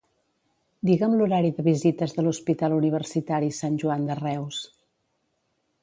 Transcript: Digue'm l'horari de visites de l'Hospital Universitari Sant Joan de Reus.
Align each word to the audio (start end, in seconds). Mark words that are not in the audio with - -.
Digue'm 0.89 1.11
l'horari 1.19 1.51
de 1.59 1.65
visites 1.67 2.15
de 2.17 2.25
l'Hospital 2.29 2.77
Universitari 2.79 3.53
Sant 3.59 3.79
Joan 3.85 4.09
de 4.09 4.17
Reus. 4.23 4.65